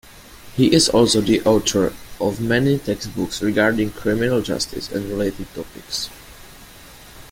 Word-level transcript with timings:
He 0.55 0.73
is 0.73 0.89
also 0.89 1.21
the 1.21 1.43
author 1.43 1.93
of 2.19 2.39
many 2.41 2.79
textbooks 2.79 3.43
regarding 3.43 3.91
criminal 3.91 4.41
justice 4.41 4.89
and 4.91 5.07
related 5.07 5.45
topics. 5.53 6.09